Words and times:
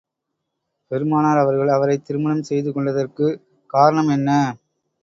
பெருமானார் 0.91 1.37
அவர்கள், 1.37 1.67
அவரைத் 1.67 2.05
திருமணம் 2.05 2.43
செய்து 2.43 2.71
கொண்டதற்குக் 2.71 3.39
காரணம் 3.73 4.07
என்ன? 4.09 4.29